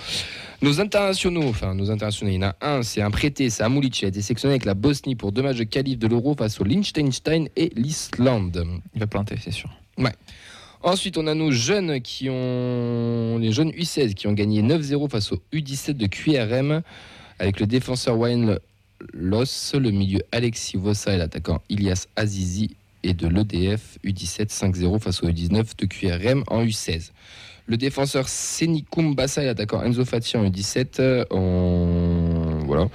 Nos 0.63 0.81
internationaux, 0.81 1.43
enfin 1.47 1.75
nos 1.75 1.91
internationaux, 1.91 2.33
il 2.33 2.37
y 2.37 2.39
en 2.39 2.49
a 2.49 2.57
un, 2.63 2.83
c'est 2.83 3.03
un 3.03 3.11
prêté, 3.11 3.51
c'est 3.51 3.63
Amulic, 3.63 4.01
il 4.01 4.05
a 4.07 4.09
été 4.09 4.23
sélectionné 4.23 4.53
avec 4.55 4.65
la 4.65 4.73
Bosnie 4.73 5.17
pour 5.17 5.33
deux 5.33 5.43
matchs 5.43 5.59
de 5.59 5.65
qualif 5.65 5.99
de 5.99 6.07
l'Euro 6.07 6.35
face 6.35 6.59
au 6.61 6.65
Liechtenstein 6.65 7.49
et 7.57 7.71
l'Islande. 7.77 8.65
Il 8.95 9.01
va 9.01 9.07
planter, 9.07 9.37
c'est 9.43 9.51
sûr. 9.53 9.69
Ensuite, 10.83 11.17
on 11.19 11.27
a 11.27 11.35
nos 11.35 11.51
jeunes 11.51 12.01
qui 12.01 12.29
ont 12.31 13.39
les 13.39 13.53
jeunes 13.53 13.71
U16 13.71 14.15
qui 14.15 14.27
ont 14.29 14.33
gagné 14.33 14.63
9-0 14.63 15.11
face 15.11 15.33
au 15.33 15.43
U17 15.53 15.93
de 15.93 16.07
QRM 16.07 16.83
avec 17.39 17.61
le 17.61 17.67
défenseur 17.67 18.19
Wayne 18.19 18.59
Loss, 19.13 19.75
le 19.75 19.91
milieu 19.91 20.21
Alexis 20.33 20.77
Vossa 20.77 21.13
et 21.15 21.19
l'attaquant 21.19 21.61
Ilias 21.69 22.07
Azizi 22.17 22.77
et 23.03 23.13
de 23.15 23.27
l'EDF 23.29 23.99
U17 24.05 24.49
5-0 24.49 24.99
face 25.01 25.23
au 25.23 25.29
U19 25.29 25.77
de 25.79 25.87
QRM 25.87 26.45
en 26.49 26.65
U16. 26.65 27.11
Le 27.67 27.77
défenseur 27.79 28.29
Seni 28.29 28.85
Kumbassa 28.85 29.43
et 29.43 29.47
l'attaquant 29.47 29.83
Enzo 29.83 30.05
Fati 30.05 30.37
en 30.37 30.45
U17 30.45 31.01
euh, 31.01 31.25
voilà. 32.67 32.89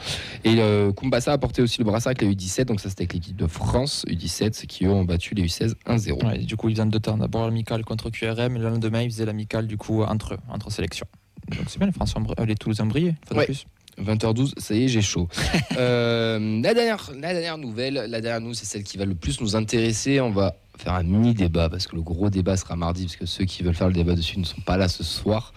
Et 0.43 0.55
euh, 0.59 0.91
Kumbassa 0.91 1.33
a 1.33 1.37
porté 1.37 1.61
aussi 1.61 1.79
le 1.79 1.85
brassard 1.85 2.11
avec 2.11 2.21
la 2.21 2.27
U17, 2.29 2.65
donc 2.65 2.79
ça 2.79 2.89
c'était 2.89 3.03
avec 3.03 3.13
l'équipe 3.13 3.35
de 3.35 3.47
France 3.47 4.05
U17 4.07 4.65
qui 4.67 4.85
eux 4.85 4.91
ont 4.91 5.05
battu 5.05 5.33
les 5.35 5.43
U16 5.45 5.73
1-0. 5.87 6.25
Ouais, 6.25 6.37
du 6.39 6.55
coup, 6.55 6.69
ils 6.69 6.75
donnent 6.75 6.89
deux 6.89 6.99
temps. 6.99 7.17
D'abord 7.17 7.45
l'amical 7.45 7.83
contre 7.83 8.09
QRM, 8.09 8.55
et 8.55 8.59
le 8.59 8.69
lendemain, 8.69 9.01
ils 9.01 9.09
faisaient 9.11 9.25
l'amical 9.25 9.65
du 9.67 9.77
coup 9.77 10.03
entre 10.03 10.35
eux, 10.35 10.39
entre 10.49 10.71
sélections. 10.71 11.07
Donc 11.49 11.65
c'est 11.67 11.79
bien, 11.79 11.87
les 11.87 11.93
Français 11.93 12.15
euh, 12.39 12.45
les 12.45 12.55
Toulousains 12.55 12.85
une 12.85 12.91
fois 12.91 13.01
de 13.31 13.35
Ouais. 13.37 13.45
plus. 13.45 13.65
20h12, 14.03 14.53
ça 14.57 14.75
y 14.75 14.85
est, 14.85 14.87
j'ai 14.87 15.01
chaud. 15.01 15.27
Euh, 15.77 16.61
la, 16.61 16.73
dernière, 16.73 17.09
la 17.21 17.31
dernière 17.31 17.57
nouvelle, 17.57 17.93
la 17.93 18.21
dernière 18.21 18.41
nous, 18.41 18.53
c'est 18.53 18.65
celle 18.65 18.83
qui 18.83 18.97
va 18.97 19.05
le 19.05 19.15
plus 19.15 19.39
nous 19.39 19.55
intéresser. 19.55 20.19
On 20.19 20.31
va 20.31 20.55
faire 20.77 20.93
un 20.93 21.03
mini 21.03 21.33
débat 21.33 21.69
parce 21.69 21.87
que 21.87 21.95
le 21.95 22.01
gros 22.01 22.29
débat 22.29 22.57
sera 22.57 22.75
mardi, 22.75 23.03
parce 23.03 23.15
que 23.15 23.25
ceux 23.25 23.45
qui 23.45 23.63
veulent 23.63 23.75
faire 23.75 23.87
le 23.87 23.93
débat 23.93 24.15
dessus 24.15 24.39
ne 24.39 24.43
sont 24.43 24.61
pas 24.61 24.77
là 24.77 24.89
ce 24.89 25.03
soir. 25.03 25.53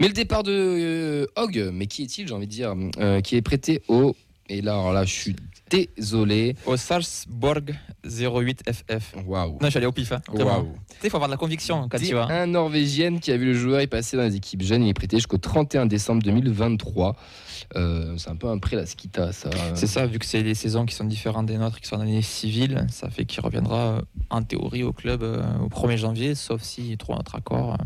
Mais 0.00 0.08
le 0.08 0.14
départ 0.14 0.42
de 0.42 0.52
euh, 0.52 1.26
Hogg, 1.36 1.70
mais 1.72 1.86
qui 1.86 2.02
est-il, 2.02 2.26
j'ai 2.26 2.34
envie 2.34 2.46
de 2.46 2.52
dire, 2.52 2.74
euh, 2.98 3.20
qui 3.20 3.36
est 3.36 3.42
prêté 3.42 3.82
au. 3.88 4.16
Et 4.48 4.60
là, 4.60 4.72
alors 4.72 4.92
là, 4.92 5.04
je 5.04 5.12
suis 5.12 5.36
désolé. 5.70 6.54
Au 6.66 6.76
Salzburg 6.76 7.62
08FF. 8.06 9.24
Waouh. 9.26 9.52
Non, 9.52 9.58
je 9.62 9.68
suis 9.70 9.78
allé 9.78 9.86
au 9.86 9.92
pif. 9.92 10.12
Hein. 10.12 10.20
Waouh. 10.32 10.64
Tu 10.64 10.94
sais, 10.94 10.98
il 11.04 11.10
faut 11.10 11.16
avoir 11.16 11.28
de 11.28 11.34
la 11.34 11.38
conviction 11.38 11.88
quand 11.88 11.98
tu 11.98 12.14
vas. 12.14 12.26
Un 12.26 12.46
Norvégienne 12.46 13.20
qui 13.20 13.32
a 13.32 13.36
vu 13.36 13.46
le 13.46 13.54
joueur 13.54 13.80
y 13.80 13.86
passer 13.86 14.16
dans 14.16 14.24
les 14.24 14.36
équipes 14.36 14.62
jeunes, 14.62 14.82
il 14.84 14.90
est 14.90 14.94
prêté 14.94 15.16
jusqu'au 15.16 15.38
31 15.38 15.86
décembre 15.86 16.22
2023. 16.22 17.16
Euh, 17.76 18.16
c'est 18.18 18.28
un 18.28 18.36
peu 18.36 18.48
un 18.48 18.58
prêt 18.58 18.76
la 18.76 18.86
skita, 18.86 19.32
ça. 19.32 19.48
C'est 19.74 19.86
ça, 19.86 20.06
vu 20.06 20.18
que 20.18 20.26
c'est 20.26 20.42
des 20.42 20.54
saisons 20.54 20.84
qui 20.84 20.94
sont 20.94 21.04
différentes 21.04 21.46
des 21.46 21.56
nôtres, 21.56 21.80
qui 21.80 21.88
sont 21.88 21.96
en 21.96 22.00
année 22.00 22.20
civile, 22.22 22.86
ça 22.90 23.08
fait 23.08 23.24
qu'il 23.24 23.40
reviendra 23.40 23.78
euh, 23.78 24.00
en 24.30 24.42
théorie 24.42 24.82
au 24.82 24.92
club 24.92 25.22
euh, 25.22 25.42
au 25.60 25.68
1er 25.68 25.96
janvier, 25.96 26.34
sauf 26.34 26.62
s'il 26.62 26.96
trouve 26.98 27.16
notre 27.16 27.34
accord. 27.36 27.72
euh, 27.74 27.84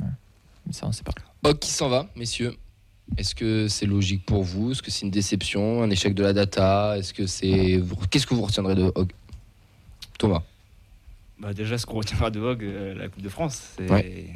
mais 0.66 0.72
ça, 0.72 0.86
on 0.86 0.92
sait 0.92 1.04
pas. 1.04 1.12
Hogg 1.44 1.58
qui 1.58 1.70
s'en 1.70 1.88
va, 1.88 2.08
messieurs. 2.16 2.54
Est-ce 3.16 3.34
que 3.34 3.68
c'est 3.68 3.86
logique 3.86 4.24
pour 4.26 4.42
vous? 4.44 4.72
Est-ce 4.72 4.82
que 4.82 4.90
c'est 4.90 5.04
une 5.04 5.10
déception, 5.10 5.82
un 5.82 5.90
échec 5.90 6.14
de 6.14 6.22
la 6.22 6.32
data? 6.32 6.96
Est-ce 6.98 7.12
que 7.14 7.26
c'est 7.26 7.80
qu'est-ce 8.10 8.26
que 8.26 8.34
vous 8.34 8.42
retiendrez 8.42 8.74
de 8.74 8.92
Hogg? 8.94 9.10
Thomas. 10.18 10.42
Bah 11.40 11.54
déjà, 11.54 11.78
ce 11.78 11.86
qu'on 11.86 11.94
retiendra 11.96 12.30
de 12.30 12.40
Vogue, 12.40 12.64
euh, 12.64 12.94
la 12.94 13.08
Coupe 13.08 13.22
de 13.22 13.28
France, 13.28 13.74
c'est. 13.76 13.90
Ouais. 13.90 14.26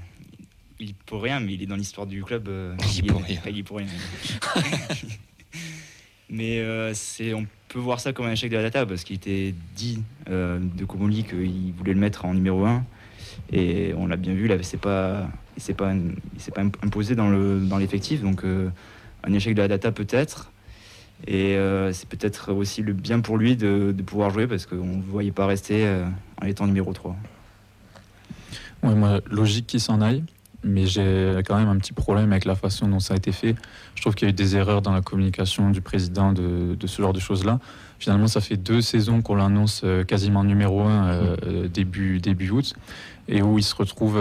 Il 0.79 0.91
y 0.91 0.93
pour 1.07 1.23
rien, 1.23 1.39
mais 1.41 1.55
il 1.55 1.63
est 1.63 1.67
dans 1.67 1.77
l'histoire 1.77 2.07
du 2.07 2.23
club. 2.25 2.49
euh, 2.49 2.75
Il 2.97 3.05
est- 3.05 3.09
pour 3.09 3.23
rien. 3.23 3.41
Il 3.47 3.57
y 3.57 3.59
est 3.61 3.63
pour 3.63 3.77
rien. 3.79 3.87
mais 6.31 6.59
euh, 6.61 6.93
c'est, 6.95 7.35
on 7.35 7.47
peut 7.69 7.79
voir 7.79 8.01
ça 8.01 8.13
comme 8.13 8.27
un 8.27 8.33
échec 8.33 8.51
de 8.51 8.57
la 8.57 8.63
data 8.63 8.87
parce 8.87 9.05
qu'il 9.05 9.17
était 9.17 9.55
dit 9.77 10.03
de 10.29 10.85
Komoli 10.85 11.25
qu'il 11.25 11.73
voulait 11.77 11.93
le 11.95 12.01
mettre 12.01 12.25
en 12.25 12.35
numéro 12.35 12.65
1. 12.65 12.85
Et 13.53 13.95
on 13.97 14.07
l'a 14.07 14.17
bien 14.17 14.35
vu, 14.35 14.49
pas, 14.49 14.57
il 14.59 14.65
s'est 14.65 15.75
pas, 15.75 15.93
s'est 16.39 16.53
pas 16.53 16.63
imposé 16.83 17.15
dans, 17.15 17.29
le, 17.29 17.61
dans 17.61 17.79
l'effectif. 17.79 18.23
Donc 18.23 18.45
euh, 18.45 18.69
un 19.25 19.33
échec 19.33 19.55
de 19.55 19.63
la 19.63 19.69
data 19.69 19.93
peut-être. 19.93 20.51
Et 21.27 21.57
euh, 21.57 21.93
c'est 21.93 22.09
peut-être 22.09 22.53
aussi 22.53 22.83
le 22.83 22.93
bien 22.93 23.21
pour 23.21 23.39
lui 23.39 23.57
de, 23.57 23.93
de 23.97 24.03
pouvoir 24.03 24.31
jouer 24.31 24.47
parce 24.47 24.67
qu'on 24.67 24.97
ne 24.97 25.03
voyait 25.03 25.31
pas 25.31 25.47
rester 25.47 25.87
euh, 25.87 26.05
en 26.41 26.47
étant 26.47 26.67
numéro 26.67 26.93
3. 26.93 27.17
Ouais, 28.83 28.95
moi, 28.95 29.21
logique 29.31 29.69
qu'il 29.69 29.81
s'en 29.81 30.01
aille, 30.01 30.25
mais 30.65 30.87
j'ai 30.87 31.41
quand 31.45 31.57
même 31.57 31.69
un 31.69 31.79
petit 31.79 31.93
problème 31.93 32.33
avec 32.33 32.45
la 32.45 32.55
façon 32.55 32.89
dont 32.89 33.01
ça 33.01 33.15
a 33.15 33.17
été 33.17 33.33
fait. 33.33 33.55
Je 33.95 34.03
trouve 34.03 34.15
qu'il 34.15 34.27
y 34.27 34.31
a 34.31 34.33
eu 34.33 34.35
des 34.35 34.57
erreurs 34.57 34.83
dans 34.83 34.93
la 34.93 35.01
communication 35.01 35.71
du 35.71 35.81
président 35.81 36.33
de, 36.33 36.77
ce 36.85 37.03
genre 37.03 37.13
de 37.13 37.21
choses-là. 37.21 37.59
Finalement, 37.99 38.27
ça 38.27 38.41
fait 38.41 38.57
deux 38.57 38.81
saisons 38.81 39.23
qu'on 39.23 39.37
l'annonce 39.37 39.83
euh, 39.85 40.03
quasiment 40.03 40.43
numéro 40.43 40.83
un 40.83 41.07
euh, 41.07 41.37
euh, 41.47 41.69
début, 41.69 42.19
début 42.19 42.51
août, 42.51 42.75
et 43.29 43.43
où 43.43 43.59
il 43.59 43.63
se 43.63 43.75
retrouve, 43.75 44.21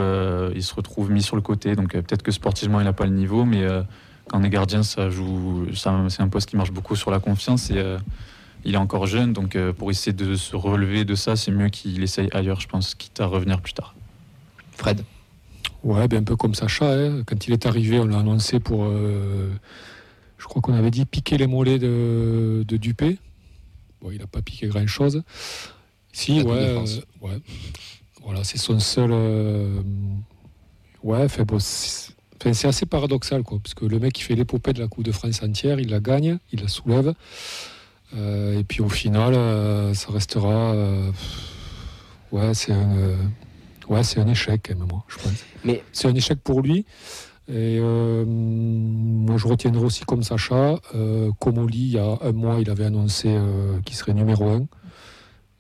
il 0.56 0.64
se 0.64 0.74
retrouve 0.76 1.12
mis 1.12 1.24
sur 1.24 1.36
le 1.36 1.42
côté. 1.42 1.76
Donc 1.76 1.94
peut-être 1.94 2.22
que 2.22 2.32
sportivement, 2.32 2.80
il 2.80 2.84
n'a 2.84 2.94
pas 2.94 3.06
le 3.06 3.14
niveau, 3.14 3.46
mais 3.46 3.66
quand 4.30 4.40
on 4.40 4.44
est 4.44 4.50
gardien, 4.50 4.84
ça 4.84 5.10
joue, 5.10 5.66
ça- 5.74 6.06
c'est 6.10 6.22
un 6.22 6.28
poste 6.28 6.50
qui 6.50 6.56
marche 6.56 6.72
beaucoup 6.72 6.96
sur 6.96 7.10
la 7.10 7.20
confiance. 7.20 7.72
Et, 7.72 7.84
il 8.64 8.76
est 8.76 8.78
encore 8.78 9.08
jeune, 9.08 9.34
donc 9.34 9.58
pour 9.80 9.90
essayer 9.90 10.14
de 10.14 10.36
se 10.36 10.56
relever 10.56 11.04
de 11.04 11.16
ça, 11.16 11.36
c'est 11.36 11.52
mieux 11.52 11.70
qu'il 11.70 12.04
essaye 12.04 12.30
ailleurs, 12.32 12.60
je 12.60 12.68
pense, 12.68 12.94
quitte 12.94 13.20
à 13.20 13.26
revenir 13.26 13.60
plus 13.60 13.74
tard. 13.74 13.96
Fred? 14.78 15.02
Ouais, 15.84 16.08
ben 16.08 16.20
un 16.20 16.24
peu 16.24 16.36
comme 16.36 16.54
Sacha. 16.54 16.94
hein. 16.94 17.24
Quand 17.26 17.48
il 17.48 17.54
est 17.54 17.66
arrivé, 17.66 18.00
on 18.00 18.06
l'a 18.06 18.20
annoncé 18.20 18.60
pour. 18.60 18.84
euh, 18.86 19.50
je 20.38 20.46
crois 20.46 20.62
qu'on 20.62 20.74
avait 20.74 20.92
dit 20.92 21.06
piquer 21.06 21.38
les 21.38 21.48
mollets 21.48 21.80
de, 21.80 22.64
de 22.68 22.78
Dupé. 22.78 23.18
Bon, 24.02 24.12
il 24.12 24.20
n'a 24.20 24.28
pas 24.28 24.42
piqué 24.42 24.68
grand-chose. 24.68 25.24
Si, 26.14 26.42
ouais, 26.42 26.52
euh, 26.52 26.86
ouais. 27.22 27.40
Voilà, 28.24 28.44
c'est 28.44 28.58
son 28.58 28.80
seul. 28.80 29.12
euh, 29.12 29.82
Ouais, 31.04 31.28
fait, 31.30 31.46
bon, 31.46 31.58
c'est 31.60 32.14
assez 32.68 32.86
paradoxal, 32.86 33.42
quoi. 33.44 33.58
Parce 33.64 33.74
que 33.74 33.86
le 33.86 33.98
mec, 33.98 34.20
il 34.20 34.24
fait 34.24 34.36
l'épopée 34.36 34.74
de 34.74 34.80
la 34.80 34.88
Coupe 34.88 35.04
de 35.04 35.12
France 35.12 35.42
entière, 35.42 35.80
il 35.80 35.90
la 35.90 36.00
gagne, 36.00 36.38
il 36.52 36.62
la 36.62 36.68
soulève. 36.68 37.14
Et 38.16 38.64
puis 38.68 38.82
au 38.82 38.90
final, 38.90 39.34
ça 39.96 40.12
restera. 40.12 40.76
ouais, 42.32 42.54
c'est 42.54 42.74
un. 42.74 43.16
Ouais, 43.92 44.04
c'est 44.04 44.20
un 44.20 44.28
échec, 44.28 44.70
même, 44.70 44.88
moi, 44.90 45.04
je 45.08 45.18
pense. 45.18 45.44
Mais- 45.64 45.84
c'est 45.92 46.08
un 46.08 46.16
échec 46.16 46.40
pour 46.42 46.62
lui. 46.62 46.86
Et 47.50 47.78
euh, 47.80 48.24
moi, 48.26 49.36
je 49.38 49.48
retiendrai 49.48 49.84
aussi 49.84 50.06
comme 50.06 50.24
Sacha, 50.24 50.80
euh, 50.96 51.32
Comoli, 51.40 51.78
il 51.80 51.92
y 51.92 51.98
a 51.98 52.18
un 52.22 52.32
mois, 52.32 52.58
il 52.62 52.70
avait 52.70 52.86
annoncé 52.86 53.28
euh, 53.30 53.80
qu'il 53.82 53.96
serait 53.98 54.14
numéro 54.14 54.48
1. 54.50 54.62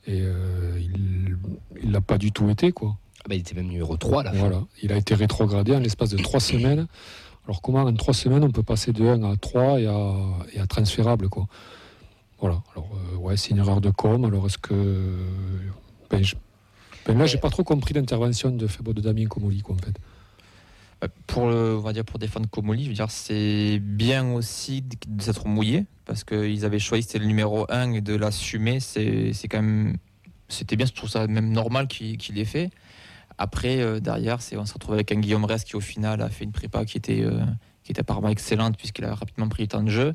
Et 0.07 0.21
euh, 0.21 0.79
il 0.79 1.35
ne 1.87 1.91
l'a 1.91 2.01
pas 2.01 2.17
du 2.17 2.31
tout 2.31 2.49
été, 2.49 2.71
quoi. 2.71 2.95
Ah 3.19 3.25
bah, 3.29 3.35
il 3.35 3.41
était 3.41 3.53
même 3.55 3.67
numéro 3.67 3.97
3 3.97 4.23
là. 4.23 4.31
Voilà. 4.33 4.63
Il 4.81 4.91
a 4.93 4.97
été 4.97 5.13
rétrogradé 5.13 5.75
en 5.75 5.79
l'espace 5.79 6.09
de 6.11 6.17
trois 6.17 6.39
semaines. 6.39 6.87
Alors, 7.45 7.61
comment 7.61 7.79
en 7.81 7.93
trois 7.93 8.13
semaines, 8.13 8.43
on 8.43 8.51
peut 8.51 8.63
passer 8.63 8.93
de 8.93 9.03
1 9.05 9.23
à 9.23 9.35
3 9.35 9.79
et 9.81 9.87
à, 9.87 10.13
et 10.53 10.59
à 10.59 10.67
transférable, 10.67 11.27
quoi. 11.29 11.47
Voilà. 12.39 12.63
Alors, 12.73 12.89
ouais, 13.19 13.35
c'est 13.37 13.49
une 13.49 13.57
erreur 13.57 13.81
de 13.81 13.89
com. 13.89 14.23
Alors, 14.25 14.45
est-ce 14.45 14.57
que. 14.57 15.17
Ben, 16.09 16.23
je- 16.23 16.35
ben 17.05 17.17
là, 17.17 17.25
j'ai 17.25 17.37
pas 17.37 17.49
trop 17.49 17.63
compris 17.63 17.93
l'intervention 17.93 18.51
de 18.51 18.67
Febo 18.67 18.93
de 18.93 19.01
Damien 19.01 19.25
Comoli, 19.25 19.61
quoi, 19.61 19.75
en 19.75 19.79
fait. 19.79 19.95
Euh, 21.03 21.07
Pour, 21.27 21.47
le, 21.47 21.75
on 21.77 21.81
va 21.81 21.93
dire 21.93 22.05
pour 22.05 22.19
défendre 22.19 22.47
Comoli, 22.49 22.83
je 22.83 22.89
veux 22.89 22.95
dire, 22.95 23.09
c'est 23.09 23.79
bien 23.79 24.33
aussi 24.33 24.83
de, 24.83 25.21
s'être 25.21 25.47
mouillé 25.47 25.85
parce 26.05 26.23
qu'ils 26.23 26.63
avaient 26.65 26.79
choisi 26.79 27.03
c'était 27.03 27.19
le 27.19 27.25
numéro 27.25 27.65
1 27.71 27.93
et 27.93 28.01
de 28.01 28.15
l'assumer, 28.15 28.79
c'est 28.79 29.33
c'est 29.33 29.47
quand 29.47 29.61
même. 29.61 29.97
C'était 30.47 30.75
bien, 30.75 30.85
je 30.85 30.91
trouve 30.91 31.09
ça 31.09 31.27
même 31.27 31.51
normal 31.51 31.87
qu'il 31.87 32.17
qu'il 32.17 32.35
l'ait 32.35 32.45
fait. 32.45 32.69
Après, 33.41 33.81
euh, 33.81 33.99
derrière, 33.99 34.39
c'est 34.39 34.55
on 34.55 34.67
se 34.67 34.73
retrouve 34.73 34.93
avec 34.93 35.11
un 35.11 35.19
Guillaume 35.19 35.45
Rest 35.45 35.67
qui, 35.67 35.75
au 35.75 35.79
final, 35.79 36.21
a 36.21 36.29
fait 36.29 36.43
une 36.43 36.51
prépa 36.51 36.85
qui 36.85 36.97
était, 36.97 37.23
euh, 37.23 37.41
qui 37.83 37.91
était 37.91 38.01
apparemment 38.01 38.29
excellente 38.29 38.77
puisqu'il 38.77 39.03
a 39.03 39.15
rapidement 39.15 39.49
pris 39.49 39.63
le 39.63 39.67
temps 39.67 39.81
de 39.81 39.89
jeu. 39.89 40.13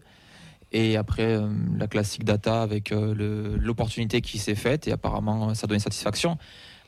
Et 0.70 0.96
après, 0.96 1.34
euh, 1.34 1.48
la 1.76 1.88
classique 1.88 2.22
data 2.22 2.62
avec 2.62 2.90
l'opportunité 2.90 4.20
qui 4.20 4.38
s'est 4.38 4.54
faite 4.54 4.86
et 4.86 4.92
apparemment, 4.92 5.54
ça 5.54 5.66
donne 5.66 5.80
satisfaction. 5.80 6.38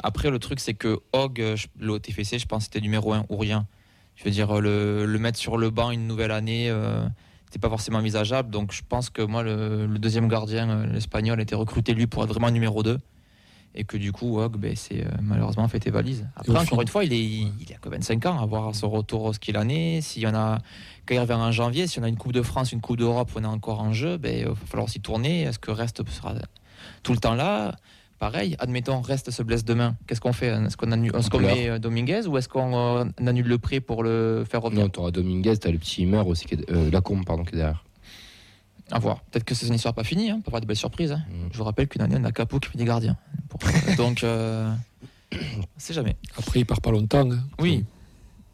Après, 0.03 0.31
le 0.31 0.39
truc, 0.39 0.61
c'est 0.61 0.75
que 0.75 1.01
Hogg, 1.13 1.41
euh, 1.41 1.57
le 1.79 1.99
TFC, 1.99 2.39
je 2.39 2.47
pense 2.47 2.65
c'était 2.65 2.81
numéro 2.81 3.13
un 3.13 3.25
ou 3.29 3.37
rien. 3.37 3.67
Je 4.17 4.25
veux 4.25 4.31
dire, 4.31 4.57
euh, 4.57 4.61
le, 4.61 5.07
le 5.07 5.19
mettre 5.19 5.39
sur 5.39 5.57
le 5.57 5.71
banc 5.71 5.91
une 5.91 6.07
nouvelle 6.07 6.33
année, 6.33 6.71
euh, 6.71 7.07
c'était 7.47 7.59
pas 7.61 7.69
forcément 7.71 7.99
envisageable. 7.99 8.51
Donc, 8.51 8.73
je 8.73 8.83
pense 8.87 9.11
que 9.11 9.23
moi, 9.23 9.43
le, 9.43 9.87
le 9.87 9.99
deuxième 9.99 10.29
gardien, 10.29 10.69
euh, 10.69 10.87
l'espagnol, 10.87 11.39
a 11.39 11.43
été 11.43 11.55
recruté 11.55 11.95
lui 11.95 12.07
pour 12.07 12.23
être 12.25 12.31
vraiment 12.31 12.51
numéro 12.51 12.83
2. 12.83 12.99
Et 13.75 13.85
que 13.85 13.97
du 13.97 14.13
coup, 14.13 14.41
Hogg, 14.41 14.57
ben, 14.57 14.75
c'est 14.75 15.05
euh, 15.05 15.11
malheureusement 15.23 15.69
fait 15.69 15.79
tes 15.79 15.91
valises. 15.91 16.27
Après, 16.37 16.53
au 16.53 16.57
encore 16.57 16.81
une 16.83 16.89
fois, 16.89 17.05
il, 17.05 17.13
est, 17.13 17.23
il 17.23 17.73
a 17.75 17.79
que 17.81 17.89
25 17.89 18.27
ans, 18.27 18.41
à 18.41 18.47
voir 18.47 18.75
son 18.75 18.89
retour 18.91 19.35
ce 19.35 19.39
qu'il 19.39 19.57
en 19.59 19.69
est. 19.69 20.01
S'il 20.01 20.23
y 20.23 20.27
en 20.27 20.35
a, 20.35 20.59
quand 21.07 21.15
il 21.15 21.21
revient 21.21 21.35
en 21.35 21.53
janvier, 21.53 21.87
si 21.87 22.01
on 22.01 22.03
a 22.03 22.09
une 22.09 22.17
Coupe 22.17 22.33
de 22.33 22.43
France, 22.43 22.73
une 22.73 22.81
Coupe 22.81 22.97
d'Europe, 22.97 23.31
on 23.37 23.45
est 23.45 23.47
encore 23.47 23.81
en 23.81 23.93
jeu, 23.93 24.17
ben, 24.17 24.37
il 24.37 24.47
va 24.47 24.55
falloir 24.55 24.89
s'y 24.89 25.01
tourner. 25.01 25.43
Est-ce 25.43 25.59
que 25.59 25.71
Reste 25.71 26.07
sera 26.09 26.35
tout 27.03 27.13
le 27.13 27.19
temps 27.19 27.35
là? 27.35 27.77
Pareil, 28.19 28.57
admettons, 28.59 29.01
Reste 29.01 29.31
se 29.31 29.43
blesse 29.45 29.65
demain. 29.65 29.97
Qu'est-ce 30.07 30.21
qu'on 30.21 30.33
fait? 30.33 30.49
Est-ce 30.49 30.77
qu'on 30.77 30.91
annule- 30.91 31.15
est-ce 31.17 31.31
qu'on 31.31 31.39
pleure. 31.39 31.55
met 31.55 31.69
euh, 31.69 31.79
Dominguez 31.79 32.27
ou 32.27 32.37
est-ce 32.37 32.49
qu'on 32.49 32.99
euh, 32.99 33.05
annule 33.25 33.47
le 33.47 33.59
prix 33.59 33.81
pour 33.81 34.03
le 34.03 34.45
faire 34.49 34.61
revenir? 34.63 34.83
Non, 34.85 34.89
t'auras 34.89 35.13
Dominguez, 35.13 35.57
t'as 35.59 35.71
le 35.71 35.79
petit 35.79 36.03
Hummer 36.03 36.23
aussi, 36.27 36.47
qui 36.47 36.55
est, 36.55 36.71
euh, 36.71 36.91
Lacombe, 36.91 37.25
pardon, 37.25 37.45
qui 37.45 37.55
est 37.55 37.59
derrière. 37.59 37.85
À 38.91 38.99
voir. 38.99 39.21
Peut-être 39.31 39.45
que 39.45 39.55
c'est 39.55 39.67
une 39.69 39.75
histoire 39.75 39.95
pas 39.95 40.03
finie, 40.03 40.31
hein, 40.31 40.37
on 40.39 40.41
peut 40.41 40.49
avoir 40.49 40.61
des 40.61 40.67
belles 40.67 40.77
surprises. 40.77 41.13
hein. 41.13 41.23
Mm. 41.31 41.49
Je 41.53 41.59
vous 41.59 41.65
rappelle 41.65 41.87
qu'une 41.87 42.03
année, 42.03 42.17
on 42.19 42.25
a 42.25 42.33
Capot 42.33 42.59
qui 42.59 42.71
fait 42.71 42.79
des 42.79 42.85
gardiens. 42.87 43.17
Pour- 43.49 43.61
Donc, 43.97 44.25
euh, 44.25 44.73
sait 45.77 45.95
jamais. 45.95 46.17
Après, 46.37 46.61
il 46.61 46.65
part 46.67 46.81
pas 46.81 46.91
longtemps. 46.91 47.31
hein. 47.31 47.39
Oui. 47.61 47.85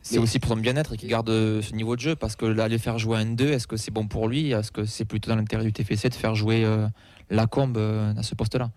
C'est 0.03 0.17
Mais- 0.17 0.23
aussi 0.23 0.39
pour 0.41 0.51
son 0.51 0.57
bien-être 0.59 0.93
et 0.93 0.97
qu'il 0.99 1.09
garde 1.09 1.29
ce 1.31 1.73
niveau 1.73 1.97
de 1.97 2.01
jeu 2.03 2.17
parce 2.17 2.37
que 2.37 2.45
là, 2.45 2.65
aller 2.65 2.77
faire 2.79 2.99
jouer 2.99 3.17
un 3.17 3.25
2, 3.27 3.53
est-ce 3.53 3.67
que 3.67 3.79
c'est 3.79 3.91
bon 3.93 4.07
pour 4.09 4.29
lui? 4.29 4.51
Est-ce 4.51 4.71
que 4.71 4.85
c'est 4.85 5.07
plutôt 5.07 5.31
dans 5.31 5.37
l'intérêt 5.37 5.65
du 5.65 5.73
TFC 5.73 6.11
de 6.11 6.15
faire 6.15 6.35
jouer 6.35 6.65
euh, 6.67 6.87
Lacombe 7.31 7.79
euh, 7.79 8.13
à 8.15 8.23
ce 8.23 8.35
poste-là? 8.35 8.71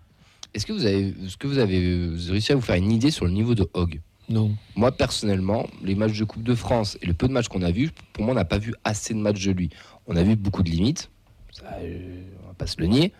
Est-ce 0.54 0.66
que 0.66 0.72
vous 0.72 0.84
avez, 0.86 1.14
est-ce 1.24 1.36
que 1.36 1.46
vous 1.46 1.58
avez 1.58 2.08
vous 2.08 2.22
avez 2.24 2.32
réussi 2.32 2.52
à 2.52 2.54
vous 2.54 2.60
faire 2.62 2.76
une 2.76 2.90
idée 2.90 3.10
sur 3.10 3.24
le 3.26 3.30
niveau 3.32 3.54
de 3.54 3.68
Hogg? 3.74 4.00
Non. 4.28 4.54
Moi, 4.76 4.92
personnellement, 4.92 5.66
les 5.82 5.94
matchs 5.94 6.18
de 6.18 6.24
Coupe 6.24 6.42
de 6.42 6.54
France 6.54 6.98
et 7.00 7.06
le 7.06 7.14
peu 7.14 7.28
de 7.28 7.32
matchs 7.32 7.48
qu'on 7.48 7.62
a 7.62 7.70
vus, 7.70 7.90
pour 8.12 8.24
moi, 8.24 8.32
on 8.32 8.36
n'a 8.36 8.44
pas 8.44 8.58
vu 8.58 8.74
assez 8.84 9.14
de 9.14 9.18
matchs 9.18 9.44
de 9.44 9.52
lui. 9.52 9.70
On 10.06 10.16
a 10.16 10.22
vu 10.22 10.36
beaucoup 10.36 10.62
de 10.62 10.70
limites, 10.70 11.10
ça, 11.52 11.64
euh, 11.80 12.22
on 12.44 12.48
va 12.48 12.54
pas 12.54 12.66
se 12.66 12.78
le 12.78 12.86
nier, 12.86 13.12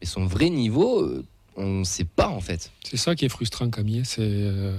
mais 0.00 0.06
son 0.06 0.24
vrai 0.24 0.50
niveau, 0.50 1.00
euh, 1.02 1.24
on 1.56 1.80
ne 1.80 1.84
sait 1.84 2.04
pas 2.04 2.28
en 2.28 2.40
fait. 2.40 2.70
C'est 2.84 2.96
ça 2.96 3.14
qui 3.16 3.24
est 3.24 3.28
frustrant, 3.28 3.68
Camille. 3.70 4.02
C'est, 4.04 4.20
euh, 4.22 4.76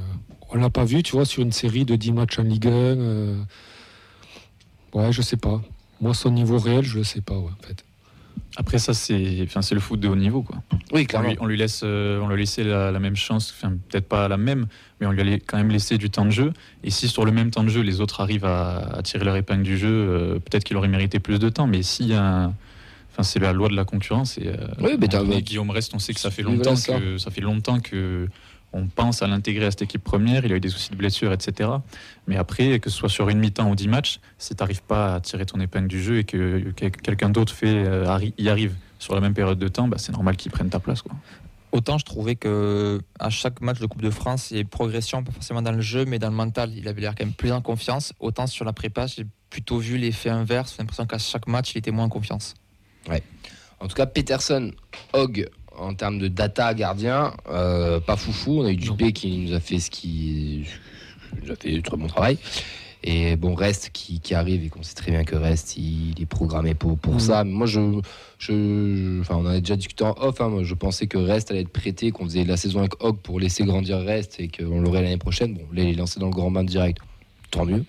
on 0.50 0.58
l'a 0.58 0.70
pas 0.70 0.86
vu, 0.86 1.04
tu 1.04 1.14
vois, 1.14 1.26
sur 1.26 1.42
une 1.44 1.52
série 1.52 1.84
de 1.86 1.96
10 1.96 2.12
matchs 2.14 2.40
en 2.40 2.44
Ligue 2.44 2.68
1. 2.68 2.72
euh, 2.72 3.44
Ouais, 4.94 5.12
je 5.12 5.22
sais 5.22 5.38
pas. 5.38 5.62
Moi, 6.02 6.14
son 6.14 6.32
niveau 6.32 6.58
réel, 6.60 6.84
je 6.86 6.98
le 6.98 7.04
sais 7.04 7.22
pas, 7.22 7.38
ouais, 7.38 7.52
en 7.60 7.68
fait. 7.68 7.84
Après, 8.56 8.78
ça, 8.78 8.94
c'est 8.94 9.40
enfin, 9.44 9.62
le 9.74 9.80
foot 9.80 10.00
de 10.00 10.08
haut 10.08 10.16
niveau. 10.16 10.44
Quoi. 10.44 10.58
Oui, 10.92 11.02
On 11.02 11.06
clairement. 11.06 11.30
lui, 11.30 11.38
on 11.42 11.46
lui 11.48 11.58
laisse, 11.58 11.82
euh, 11.84 12.20
on 12.22 12.28
lui 12.30 12.38
laissé 12.38 12.64
la, 12.64 12.92
la 12.92 13.00
même 13.00 13.16
chance, 13.16 13.54
enfin, 13.58 13.74
peut-être 13.90 14.08
pas 14.08 14.28
la 14.28 14.38
même, 14.38 14.68
mais 15.02 15.08
on 15.08 15.12
lui 15.12 15.22
a 15.22 15.36
quand 15.40 15.58
même 15.58 15.70
laissé 15.72 15.98
du 15.98 16.10
temps 16.12 16.26
de 16.26 16.30
jeu. 16.32 16.54
Et 16.84 16.92
si 16.92 17.08
sur 17.08 17.26
le 17.26 17.32
même 17.32 17.50
temps 17.50 17.64
de 17.64 17.70
jeu, 17.70 17.82
les 17.82 18.00
autres 18.00 18.22
arrivent 18.22 18.46
à, 18.46 18.78
à 18.98 19.02
tirer 19.02 19.26
leur 19.26 19.36
épingle 19.36 19.64
du 19.64 19.78
jeu, 19.78 19.90
euh, 19.90 20.34
peut-être 20.36 20.64
qu'il 20.64 20.78
aurait 20.78 20.88
mérité 20.88 21.20
plus 21.20 21.40
de 21.40 21.50
temps. 21.50 21.66
Mais 21.68 21.82
s'il 21.82 22.08
y 22.08 22.14
a 22.14 22.24
un- 22.46 22.54
Enfin, 23.16 23.22
c'est 23.22 23.38
la 23.38 23.54
loi 23.54 23.70
de 23.70 23.76
la 23.76 23.86
concurrence. 23.86 24.40
Et, 24.40 24.48
euh, 24.48 24.56
Oui, 24.82 24.98
mais 25.00 25.08
Guillaume 25.44 25.70
Reste, 25.70 25.94
on 25.94 26.00
sait 26.00 26.16
que 26.16 26.20
ça 26.20 26.32
fait 26.32 26.42
longtemps 26.42 26.74
que 26.74 27.20
ça 27.20 27.30
fait 27.30 27.42
longtemps 27.42 27.80
que 27.80 28.28
on 28.74 28.88
pense 28.88 29.22
à 29.22 29.28
l'intégrer 29.28 29.66
à 29.66 29.72
cette 29.72 29.84
équipe 29.84 30.04
première. 30.04 30.46
Il 30.46 30.52
a 30.52 30.56
eu 30.56 30.60
des 30.60 30.70
soucis 30.70 30.92
de 30.92 30.96
blessure, 30.96 31.32
etc. 31.32 31.70
Mais 32.28 32.38
après, 32.38 32.80
que 32.80 32.90
ce 32.90 32.98
soit 32.98 33.10
sur 33.10 33.30
une 33.30 33.40
mi-temps 33.40 33.70
ou 33.70 33.76
dix 33.76 33.88
matchs, 33.88 34.20
si 34.38 34.56
tu 34.56 34.62
n'arrives 34.62 34.84
pas 34.84 35.16
à 35.16 35.20
tirer 35.22 35.46
ton 35.46 35.60
épingle 35.60 35.88
du 35.88 36.02
jeu 36.02 36.18
et 36.20 36.24
que, 36.24 36.72
que 36.76 36.88
quelqu'un 36.88 37.30
d'autre 37.30 37.54
fait 37.54 37.68
euh, 37.68 38.20
y 38.38 38.50
arrive 38.50 38.76
sur 39.00 39.16
la 39.16 39.22
même 39.22 39.34
période 39.34 39.60
de 39.60 39.68
temps, 39.68 39.88
bah, 39.88 39.98
c'est 40.00 40.12
normal 40.12 40.36
qu'il 40.36 40.52
prenne 40.52 40.70
ta 40.70 40.80
place. 40.80 41.02
Quoi. 41.02 41.16
Autant 41.72 41.98
je 41.98 42.06
trouvais 42.06 42.36
que 42.36 43.02
à 43.20 43.30
chaque 43.30 43.60
match 43.62 43.80
de 43.80 43.86
Coupe 43.88 44.02
de 44.02 44.12
France, 44.12 44.52
il 44.52 44.56
y 44.56 44.58
a 44.58 44.62
une 44.62 44.68
progression, 44.68 45.24
pas 45.24 45.32
forcément 45.32 45.62
dans 45.62 45.72
le 45.72 45.82
jeu, 45.82 46.06
mais 46.06 46.20
dans 46.20 46.30
le 46.30 46.36
mental. 46.36 46.72
Il 46.76 46.88
avait 46.88 47.02
l'air 47.02 47.16
quand 47.16 47.26
même 47.26 47.34
plus 47.34 47.52
en 47.52 47.62
confiance. 47.62 48.14
Autant 48.20 48.48
sur 48.48 48.64
la 48.64 48.74
prépa, 48.74 49.08
j'ai 49.08 49.26
plutôt 49.50 49.80
vu 49.80 49.98
l'effet 49.98 50.30
inverse. 50.30 50.74
J'ai 50.74 50.84
l'impression 50.84 51.06
qu'à 51.06 51.18
chaque 51.18 51.48
match, 51.48 51.74
il 51.74 51.80
était 51.80 51.92
moins 51.92 52.06
en 52.06 52.10
confiance. 52.10 52.54
En 53.80 53.88
tout 53.88 53.96
cas, 53.96 54.06
Peterson, 54.06 54.72
Hogg, 55.14 55.50
en 55.78 55.94
termes 55.94 56.20
de 56.20 56.28
data 56.28 56.74
gardien, 56.74 57.34
euh, 57.50 58.00
pas 58.00 58.16
foufou. 58.16 58.62
On 58.62 58.66
a 58.66 58.72
eu 58.72 58.76
Dupé 58.78 59.12
qui 59.14 59.38
nous 59.38 59.54
a 59.54 59.60
fait 59.60 59.80
ce 59.80 59.90
qui 59.90 60.66
nous 61.44 61.52
a 61.52 61.56
fait 61.56 61.72
du 61.72 61.82
très 61.82 61.98
bon 61.98 62.08
travail. 62.08 62.38
Et 63.06 63.36
bon, 63.36 63.54
Reste 63.54 63.90
qui, 63.92 64.22
qui 64.22 64.34
arrive 64.34 64.64
et 64.64 64.70
qu'on 64.70 64.82
sait 64.82 64.94
très 64.96 65.12
bien 65.12 65.26
que 65.26 65.36
Reste, 65.36 65.76
il 65.76 66.14
est 66.22 66.26
programmé 66.26 66.74
pour, 66.74 66.98
pour 66.98 67.16
Mhm. 67.16 67.20
ça. 67.20 67.44
Mais 67.44 67.52
moi, 67.52 67.68
je, 67.68 68.00
je, 68.40 69.20
enfin, 69.20 69.36
on 69.36 69.42
en 69.42 69.48
a 69.48 69.60
déjà 69.60 69.76
discuté 69.76 70.06
en 70.06 70.16
off. 70.22 70.40
hein. 70.40 70.48
Moi, 70.48 70.64
je 70.64 70.74
pensais 70.74 71.08
que 71.08 71.18
Reste 71.18 71.52
allait 71.52 71.62
être 71.62 71.70
prêté, 71.70 72.12
qu'on 72.12 72.24
faisait 72.24 72.46
la 72.46 72.56
saison 72.56 72.80
avec 72.80 73.04
Hogg 73.04 73.18
pour 73.18 73.42
laisser 73.42 73.66
grandir 73.66 73.98
Reste 74.00 74.40
et 74.40 74.48
qu'on 74.48 74.80
l'aurait 74.80 75.02
l'année 75.02 75.18
prochaine. 75.18 75.54
Bon, 75.54 75.66
là, 75.74 75.84
il 75.84 75.90
est 75.90 75.94
lancé 75.96 76.20
dans 76.22 76.28
le 76.28 76.32
grand 76.32 76.50
bain 76.50 76.64
direct. 76.64 77.00
Tant 77.52 77.66
mieux. 77.66 77.84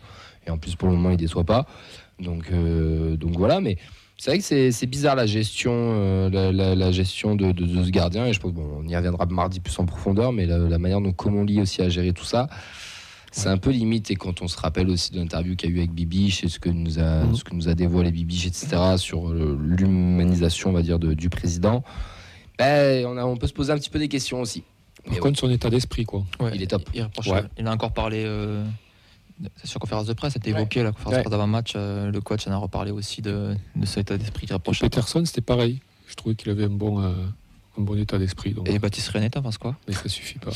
Et 0.47 0.50
en 0.50 0.59
plus, 0.59 0.75
pour 0.75 0.88
le 0.88 0.95
moment, 0.95 1.11
il 1.11 1.17
déçoit 1.17 1.45
pas. 1.45 1.64
Donc, 2.19 2.47
euh, 2.53 3.17
donc 3.17 3.37
voilà. 3.37 3.61
Mais 3.61 3.76
c'est 4.16 4.30
vrai 4.30 4.38
que 4.38 4.71
c'est 4.71 4.87
bizarre 4.87 5.16
la 5.16 5.26
gestion, 5.26 5.73
euh, 5.75 6.30
la, 6.30 6.52
la- 6.52 6.75
la 6.75 6.92
gestion 6.92 7.35
de, 7.35 7.52
de- 7.52 7.66
de 7.66 7.85
ce 7.85 7.90
gardien. 7.90 8.26
Et 8.26 8.33
je 8.33 8.40
pense 8.40 8.52
bon, 8.52 8.80
on 8.83 8.88
y 8.88 8.97
reviendra 8.97 9.26
mardi 9.26 9.61
plus 9.61 9.78
en 9.78 9.87
profondeur, 9.87 10.33
mais 10.33 10.47
la, 10.47 10.59
la 10.59 10.78
manière 10.78 11.00
dont 11.00 11.12
comment 11.12 11.42
lit 11.42 11.61
aussi 11.61 11.83
à 11.83 11.88
gérer 11.88 12.12
tout 12.12 12.25
ça, 12.25 12.49
c'est 13.33 13.49
un 13.49 13.59
peu 13.59 13.71
limite. 13.71 14.11
Et 14.12 14.14
quand 14.16 14.40
on 14.42 14.49
se 14.49 14.56
rappelle 14.56 14.88
aussi 14.88 15.11
de 15.12 15.18
l'interview 15.18 15.56
qu'il 15.56 15.71
y 15.71 15.73
a 15.73 15.76
eu 15.76 15.78
avec 15.80 15.90
Bibiche 15.92 16.44
et 16.44 16.49
ce 16.49 16.59
que 16.61 16.68
nous 16.71 16.99
a, 17.00 17.25
Mhm. 17.25 17.35
ce 17.35 17.44
que 17.44 17.54
nous 17.54 17.68
a 17.68 17.75
dévoilé 17.75 18.12
Bibiche, 18.12 18.47
etc., 18.47 18.97
sur 18.97 19.28
euh, 19.30 19.59
l'humanisation, 19.61 20.71
on 20.71 20.73
va 20.75 20.83
dire, 20.83 20.99
de- 21.00 21.14
du 21.14 21.28
président, 21.28 21.83
ben, 22.59 23.04
on, 23.06 23.16
a, 23.16 23.25
on 23.25 23.37
peut 23.37 23.49
se 23.49 23.52
poser 23.52 23.73
un 23.73 23.76
petit 23.78 23.90
peu 23.90 23.99
des 23.99 24.09
questions 24.09 24.40
aussi. 24.40 24.62
Par 25.04 25.12
Mais 25.12 25.18
contre, 25.18 25.38
son 25.40 25.50
état 25.50 25.68
d'esprit, 25.68 26.04
quoi. 26.04 26.25
Il 26.54 26.62
est 26.62 26.66
top. 26.68 26.88
Il, 26.94 27.06
il 27.59 27.66
en 27.66 27.71
a 27.71 27.75
encore 27.75 27.92
parlé 27.92 28.23
euh, 28.25 28.64
sur 29.64 29.81
conférence 29.81 30.07
de 30.07 30.12
presse, 30.12 30.35
c'était 30.35 30.50
évoqué 30.50 30.83
la 30.83 30.93
conférence 30.93 31.12
Ouais. 31.12 31.19
de 31.19 31.23
presse 31.25 31.31
d'avant-match. 31.33 31.73
euh, 31.76 32.11
le 32.11 32.21
coach 32.21 32.47
en 32.47 32.53
a 32.53 32.57
reparlé 32.57 32.91
aussi 32.91 33.21
de, 33.23 33.55
de 33.76 33.87
cet 33.87 33.99
état 34.11 34.17
d'esprit 34.19 34.47
qu'il 34.47 34.55
reprochait. 34.55 34.85
Peterson, 34.88 35.25
c'était 35.25 35.41
pareil. 35.41 35.81
Je 36.09 36.14
trouvais 36.14 36.35
qu'il 36.35 36.50
avait 36.50 36.64
un 36.64 36.69
bon, 36.69 37.00
euh, 37.03 37.12
un 37.79 37.83
bon 37.83 37.99
état 37.99 38.19
d'esprit. 38.19 38.53
Donc, 38.55 38.69
Et 38.69 38.79
Baptiste 38.79 39.09
René, 39.09 39.31
t'en 39.31 39.43
penses 39.43 39.59
quoi? 39.59 39.76
Mais 39.88 39.95
ça 39.95 40.09
suffit 40.09 40.38
pas. 40.38 40.50